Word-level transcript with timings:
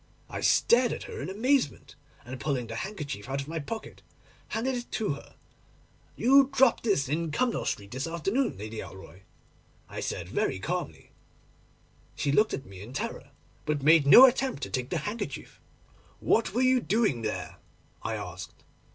I 0.31 0.41
stared 0.41 0.91
at 0.93 1.03
her 1.03 1.21
in 1.21 1.29
amazement, 1.29 1.93
and 2.25 2.39
pulling 2.39 2.65
the 2.65 2.75
handkerchief 2.77 3.29
out 3.29 3.39
of 3.39 3.47
my 3.47 3.59
pocket, 3.59 4.01
handed 4.47 4.73
it 4.73 4.91
to 4.93 5.09
her. 5.13 5.35
"You 6.15 6.49
dropped 6.51 6.83
this 6.85 7.07
in 7.07 7.29
Cumnor 7.29 7.65
Street 7.67 7.91
this 7.91 8.07
afternoon, 8.07 8.57
Lady 8.57 8.77
Alroy," 8.79 9.21
I 9.87 9.99
said 9.99 10.27
very 10.29 10.57
calmly. 10.57 11.11
She 12.15 12.31
looked 12.31 12.55
at 12.55 12.65
me 12.65 12.81
in 12.81 12.93
terror 12.93 13.29
but 13.67 13.83
made 13.83 14.07
no 14.07 14.25
attempt 14.25 14.63
to 14.63 14.71
take 14.71 14.89
the 14.89 14.97
handkerchief. 15.05 15.59
"What 16.19 16.51
were 16.51 16.63
you 16.63 16.79
doing 16.79 17.21
there?" 17.21 17.57
I 18.01 18.15
asked. 18.15 18.63